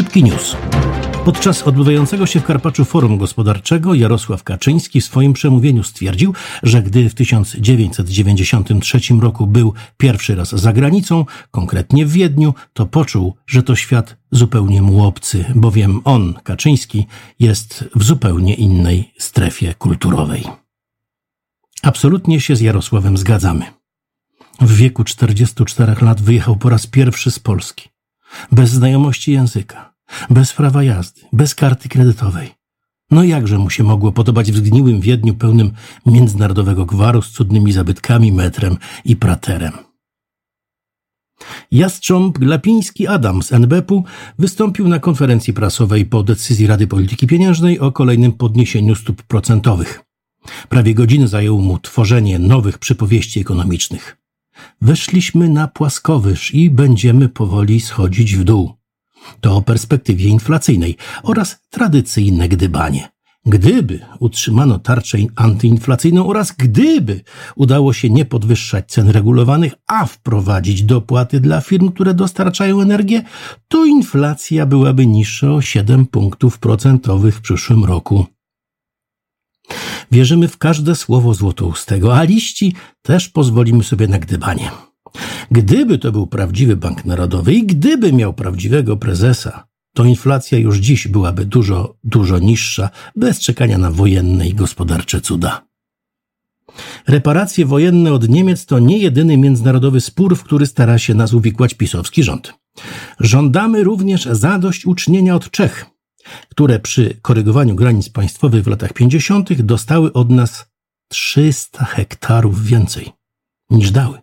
Szybki 0.00 0.24
news. 0.24 0.56
Podczas 1.24 1.62
odbywającego 1.62 2.26
się 2.26 2.40
w 2.40 2.44
Karpaczu 2.44 2.84
Forum 2.84 3.18
Gospodarczego 3.18 3.94
Jarosław 3.94 4.42
Kaczyński 4.42 5.00
w 5.00 5.04
swoim 5.04 5.32
przemówieniu 5.32 5.82
stwierdził, 5.82 6.34
że 6.62 6.82
gdy 6.82 7.10
w 7.10 7.14
1993 7.14 9.00
roku 9.20 9.46
był 9.46 9.74
pierwszy 9.96 10.34
raz 10.34 10.50
za 10.50 10.72
granicą, 10.72 11.24
konkretnie 11.50 12.06
w 12.06 12.12
Wiedniu, 12.12 12.54
to 12.72 12.86
poczuł, 12.86 13.34
że 13.46 13.62
to 13.62 13.76
świat 13.76 14.16
zupełnie 14.30 14.82
mu 14.82 15.04
obcy, 15.04 15.44
bowiem 15.54 16.00
on, 16.04 16.34
Kaczyński, 16.44 17.06
jest 17.38 17.84
w 17.94 18.04
zupełnie 18.04 18.54
innej 18.54 19.14
strefie 19.18 19.74
kulturowej. 19.74 20.44
Absolutnie 21.82 22.40
się 22.40 22.56
z 22.56 22.60
Jarosławem 22.60 23.16
zgadzamy. 23.16 23.64
W 24.60 24.76
wieku 24.76 25.04
44 25.04 25.94
lat 26.00 26.20
wyjechał 26.22 26.56
po 26.56 26.68
raz 26.68 26.86
pierwszy 26.86 27.30
z 27.30 27.38
Polski. 27.38 27.88
Bez 28.52 28.70
znajomości 28.70 29.32
języka, 29.32 29.89
bez 30.30 30.52
prawa 30.52 30.82
jazdy, 30.82 31.20
bez 31.32 31.54
karty 31.54 31.88
kredytowej. 31.88 32.50
No 33.10 33.24
jakże 33.24 33.58
mu 33.58 33.70
się 33.70 33.84
mogło 33.84 34.12
podobać 34.12 34.52
w 34.52 34.56
zgniłym 34.56 35.00
Wiedniu 35.00 35.34
pełnym 35.34 35.72
międzynarodowego 36.06 36.86
gwaru 36.86 37.22
z 37.22 37.30
cudnymi 37.30 37.72
zabytkami, 37.72 38.32
metrem 38.32 38.76
i 39.04 39.16
praterem. 39.16 39.72
Jastrząb 41.70 42.38
Glapiński 42.38 43.06
Adam 43.06 43.42
z 43.42 43.52
NBP-u 43.52 44.04
wystąpił 44.38 44.88
na 44.88 44.98
konferencji 44.98 45.52
prasowej 45.52 46.06
po 46.06 46.22
decyzji 46.22 46.66
Rady 46.66 46.86
Polityki 46.86 47.26
Pieniężnej 47.26 47.80
o 47.80 47.92
kolejnym 47.92 48.32
podniesieniu 48.32 48.94
stóp 48.94 49.22
procentowych. 49.22 50.00
Prawie 50.68 50.94
godzinę 50.94 51.28
zajęło 51.28 51.60
mu 51.60 51.78
tworzenie 51.78 52.38
nowych 52.38 52.78
przypowieści 52.78 53.40
ekonomicznych. 53.40 54.16
Weszliśmy 54.80 55.48
na 55.48 55.68
płaskowyż 55.68 56.54
i 56.54 56.70
będziemy 56.70 57.28
powoli 57.28 57.80
schodzić 57.80 58.36
w 58.36 58.44
dół. 58.44 58.79
To 59.40 59.56
o 59.56 59.62
perspektywie 59.62 60.28
inflacyjnej 60.28 60.96
oraz 61.22 61.60
tradycyjne 61.70 62.48
gdybanie. 62.48 63.08
Gdyby 63.46 64.00
utrzymano 64.18 64.78
tarczę 64.78 65.18
antyinflacyjną 65.36 66.26
oraz 66.26 66.52
gdyby 66.52 67.20
udało 67.56 67.92
się 67.92 68.10
nie 68.10 68.24
podwyższać 68.24 68.92
cen 68.92 69.08
regulowanych, 69.08 69.74
a 69.86 70.06
wprowadzić 70.06 70.82
dopłaty 70.82 71.40
dla 71.40 71.60
firm, 71.60 71.92
które 71.92 72.14
dostarczają 72.14 72.80
energię, 72.80 73.22
to 73.68 73.84
inflacja 73.84 74.66
byłaby 74.66 75.06
niższa 75.06 75.52
o 75.52 75.62
7 75.62 76.06
punktów 76.06 76.58
procentowych 76.58 77.36
w 77.36 77.40
przyszłym 77.40 77.84
roku. 77.84 78.26
Wierzymy 80.12 80.48
w 80.48 80.58
każde 80.58 80.94
słowo 80.94 81.34
złotoustego, 81.34 82.16
a 82.16 82.22
liści 82.22 82.74
też 83.02 83.28
pozwolimy 83.28 83.84
sobie 83.84 84.08
na 84.08 84.18
gdybanie. 84.18 84.70
Gdyby 85.50 85.98
to 85.98 86.12
był 86.12 86.26
prawdziwy 86.26 86.76
bank 86.76 87.04
narodowy 87.04 87.54
i 87.54 87.66
gdyby 87.66 88.12
miał 88.12 88.32
prawdziwego 88.32 88.96
prezesa, 88.96 89.66
to 89.94 90.04
inflacja 90.04 90.58
już 90.58 90.78
dziś 90.78 91.08
byłaby 91.08 91.44
dużo, 91.44 91.94
dużo 92.04 92.38
niższa, 92.38 92.90
bez 93.16 93.40
czekania 93.40 93.78
na 93.78 93.90
wojenne 93.90 94.48
i 94.48 94.54
gospodarcze 94.54 95.20
cuda. 95.20 95.70
Reparacje 97.06 97.66
wojenne 97.66 98.12
od 98.12 98.28
Niemiec 98.28 98.66
to 98.66 98.78
nie 98.78 98.98
jedyny 98.98 99.36
międzynarodowy 99.36 100.00
spór, 100.00 100.36
w 100.36 100.44
który 100.44 100.66
stara 100.66 100.98
się 100.98 101.14
nas 101.14 101.32
uwikłać 101.32 101.74
pisowski 101.74 102.22
rząd. 102.22 102.54
Żądamy 103.20 103.84
również 103.84 104.24
zadośćuczynienia 104.24 105.34
od 105.34 105.50
Czech, 105.50 105.86
które 106.48 106.78
przy 106.78 107.18
korygowaniu 107.22 107.74
granic 107.74 108.08
państwowych 108.08 108.64
w 108.64 108.66
latach 108.66 108.92
50. 108.92 109.62
dostały 109.62 110.12
od 110.12 110.30
nas 110.30 110.66
300 111.08 111.84
hektarów 111.84 112.64
więcej 112.64 113.12
niż 113.70 113.90
dały. 113.90 114.18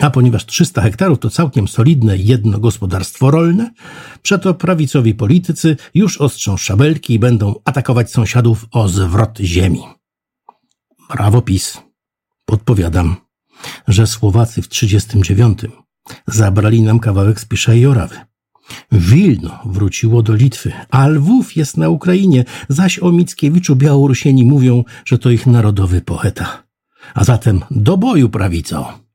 A 0.00 0.10
ponieważ 0.10 0.46
300 0.46 0.82
hektarów 0.82 1.18
to 1.18 1.30
całkiem 1.30 1.68
solidne 1.68 2.16
jedno 2.16 2.58
gospodarstwo 2.58 3.30
rolne, 3.30 3.70
przeto 4.22 4.54
prawicowi 4.54 5.14
politycy 5.14 5.76
już 5.94 6.20
ostrzą 6.20 6.56
szabelki 6.56 7.14
i 7.14 7.18
będą 7.18 7.54
atakować 7.64 8.10
sąsiadów 8.10 8.66
o 8.70 8.88
zwrot 8.88 9.38
ziemi. 9.38 9.80
Brawo 11.10 11.42
PiS. 11.42 11.78
Podpowiadam, 12.44 13.16
że 13.88 14.06
Słowacy 14.06 14.62
w 14.62 14.68
39 14.68 15.58
zabrali 16.26 16.82
nam 16.82 16.98
kawałek 16.98 17.40
Spisza 17.40 17.74
i 17.74 17.86
Orawy. 17.86 18.16
Wilno 18.92 19.58
wróciło 19.64 20.22
do 20.22 20.34
Litwy, 20.34 20.72
a 20.90 21.06
Lwów 21.06 21.56
jest 21.56 21.76
na 21.76 21.88
Ukrainie, 21.88 22.44
zaś 22.68 22.98
o 22.98 23.12
Mickiewiczu 23.12 23.76
Białorusieni 23.76 24.44
mówią, 24.44 24.84
że 25.04 25.18
to 25.18 25.30
ich 25.30 25.46
narodowy 25.46 26.00
poeta. 26.00 26.62
A 27.14 27.24
zatem 27.24 27.60
do 27.70 27.96
boju 27.96 28.28
prawico! 28.28 29.05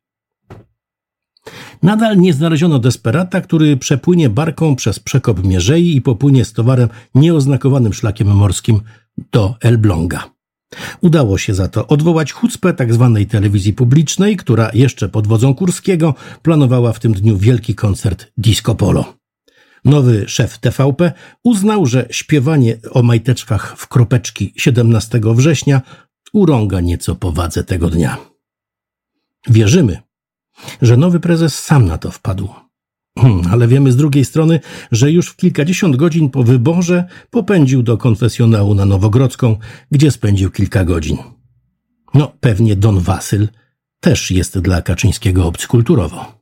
Nadal 1.84 2.18
nie 2.18 2.34
znaleziono 2.34 2.80
desperata, 2.80 3.42
który 3.42 3.78
przepłynie 3.78 4.30
barką 4.30 4.76
przez 4.76 5.00
przekop 5.00 5.44
Mierzei 5.44 5.96
i 5.96 6.02
popłynie 6.02 6.46
z 6.46 6.54
towarem 6.54 6.90
nieoznakowanym 7.16 7.94
szlakiem 7.94 8.28
morskim 8.28 8.82
do 9.32 9.56
Elbląga. 9.62 10.30
Udało 11.02 11.38
się 11.38 11.54
za 11.54 11.68
to 11.68 11.88
odwołać 11.88 12.32
chucpę 12.32 12.74
tzw. 12.74 13.16
Tak 13.20 13.32
telewizji 13.32 13.74
publicznej, 13.74 14.38
która 14.38 14.72
jeszcze 14.74 15.10
pod 15.10 15.28
wodzą 15.28 15.56
Kurskiego 15.56 16.16
planowała 16.42 16.94
w 16.94 17.00
tym 17.00 17.14
dniu 17.14 17.38
wielki 17.38 17.76
koncert 17.76 18.32
Disco 18.38 18.76
Polo. 18.76 19.14
Nowy 19.86 20.26
szef 20.28 20.58
TVP 20.58 21.12
uznał, 21.44 21.86
że 21.86 22.08
śpiewanie 22.12 22.78
o 22.92 23.04
majteczkach 23.04 23.76
w 23.78 23.88
kropeczki 23.88 24.54
17 24.56 25.22
września 25.24 25.82
urąga 26.34 26.80
nieco 26.82 27.16
powadze 27.16 27.64
tego 27.64 27.90
dnia. 27.90 28.18
Wierzymy, 29.50 29.98
że 30.82 30.98
nowy 30.98 31.20
prezes 31.20 31.60
sam 31.60 31.86
na 31.86 31.98
to 31.98 32.12
wpadł. 32.12 32.50
Hmm, 33.20 33.42
ale 33.52 33.68
wiemy 33.68 33.92
z 33.92 33.96
drugiej 33.96 34.26
strony, 34.26 34.60
że 34.92 35.12
już 35.12 35.28
w 35.28 35.36
kilkadziesiąt 35.36 35.96
godzin 35.96 36.30
po 36.30 36.44
wyborze 36.44 37.06
popędził 37.30 37.84
do 37.84 37.98
konfesjonału 37.98 38.76
na 38.76 38.86
Nowogrodzką, 38.86 39.58
gdzie 39.92 40.12
spędził 40.12 40.52
kilka 40.52 40.84
godzin. 40.84 41.18
No, 42.14 42.32
pewnie 42.40 42.76
Don 42.76 43.00
Wasyl 43.00 43.48
też 44.00 44.32
jest 44.32 44.60
dla 44.60 44.82
Kaczyńskiego 44.82 45.48
obcy 45.48 45.68
kulturowo. 45.68 46.41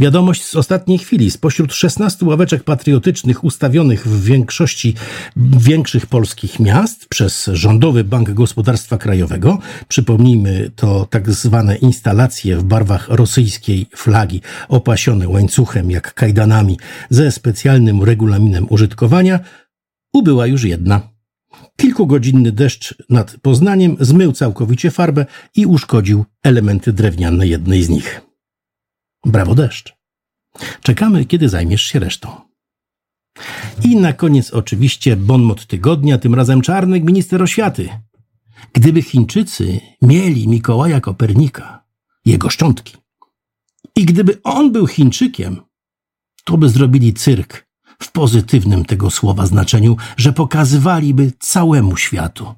Wiadomość 0.00 0.44
z 0.44 0.56
ostatniej 0.56 0.98
chwili. 0.98 1.30
Spośród 1.30 1.74
16 1.74 2.26
ławeczek 2.26 2.64
patriotycznych 2.64 3.44
ustawionych 3.44 4.08
w 4.08 4.24
większości 4.24 4.94
większych 5.36 6.06
polskich 6.06 6.60
miast 6.60 7.06
przez 7.08 7.50
Rządowy 7.52 8.04
Bank 8.04 8.30
Gospodarstwa 8.30 8.98
Krajowego, 8.98 9.58
przypomnijmy 9.88 10.70
to 10.76 11.06
tak 11.10 11.30
zwane 11.30 11.76
instalacje 11.76 12.56
w 12.56 12.64
barwach 12.64 13.08
rosyjskiej 13.08 13.86
flagi, 13.96 14.40
opasione 14.68 15.28
łańcuchem 15.28 15.90
jak 15.90 16.14
kajdanami 16.14 16.78
ze 17.10 17.32
specjalnym 17.32 18.02
regulaminem 18.02 18.66
użytkowania, 18.70 19.40
ubyła 20.12 20.46
już 20.46 20.64
jedna. 20.64 21.00
Kilkugodzinny 21.76 22.52
deszcz 22.52 22.94
nad 23.10 23.36
Poznaniem 23.42 23.96
zmył 24.00 24.32
całkowicie 24.32 24.90
farbę 24.90 25.26
i 25.54 25.66
uszkodził 25.66 26.24
elementy 26.42 26.92
drewniane 26.92 27.46
jednej 27.46 27.82
z 27.82 27.88
nich. 27.88 28.27
Brawo 29.28 29.54
deszcz. 29.54 29.96
Czekamy, 30.82 31.24
kiedy 31.24 31.48
zajmiesz 31.48 31.82
się 31.82 31.98
resztą. 31.98 32.28
I 33.84 33.96
na 33.96 34.12
koniec 34.12 34.50
oczywiście 34.50 35.16
bonmot 35.16 35.66
tygodnia, 35.66 36.18
tym 36.18 36.34
razem 36.34 36.60
Czarnek, 36.60 37.04
minister 37.04 37.42
oświaty. 37.42 37.88
Gdyby 38.72 39.02
Chińczycy 39.02 39.80
mieli 40.02 40.48
Mikołaja 40.48 41.00
Kopernika, 41.00 41.84
jego 42.24 42.50
szczątki, 42.50 42.96
i 43.96 44.04
gdyby 44.04 44.42
on 44.44 44.72
był 44.72 44.86
Chińczykiem, 44.86 45.60
to 46.44 46.58
by 46.58 46.68
zrobili 46.68 47.14
cyrk 47.14 47.68
w 48.02 48.12
pozytywnym 48.12 48.84
tego 48.84 49.10
słowa 49.10 49.46
znaczeniu, 49.46 49.96
że 50.16 50.32
pokazywaliby 50.32 51.32
całemu 51.38 51.96
światu, 51.96 52.54